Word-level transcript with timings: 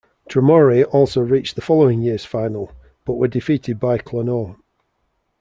Dromore 0.27 0.83
also 0.85 1.21
reached 1.21 1.55
the 1.55 1.61
following 1.61 2.01
year's 2.01 2.25
final, 2.25 2.71
but 3.05 3.17
were 3.17 3.27
defeated 3.27 3.79
by 3.79 3.99
Clonoe. 3.99 4.55